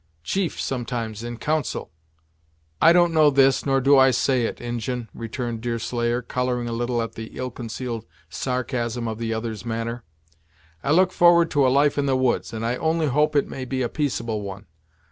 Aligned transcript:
Chief, 0.23 0.59
sometimes, 0.59 1.21
in 1.23 1.37
council." 1.37 1.91
"I 2.81 2.91
don't 2.91 3.13
know 3.13 3.29
this, 3.29 3.67
nor 3.67 3.79
do 3.79 3.99
I 3.99 4.09
say 4.09 4.45
it, 4.45 4.59
Injin," 4.59 5.09
returned 5.13 5.61
Deerslayer, 5.61 6.23
coloring 6.23 6.67
a 6.67 6.71
little 6.73 7.03
at 7.03 7.13
the 7.13 7.25
ill 7.37 7.51
concealed 7.51 8.07
sarcasm 8.27 9.07
of 9.07 9.19
the 9.19 9.31
other's 9.31 9.63
manner; 9.63 10.03
"I 10.83 10.89
look 10.89 11.11
forward 11.11 11.51
to 11.51 11.67
a 11.67 11.69
life 11.69 11.99
in 11.99 12.07
the 12.07 12.17
woods, 12.17 12.51
and 12.51 12.65
I 12.65 12.77
only 12.77 13.05
hope 13.09 13.35
it 13.35 13.47
may 13.47 13.63
be 13.63 13.83
a 13.83 13.89
peaceable 13.89 14.41
one. 14.41 14.65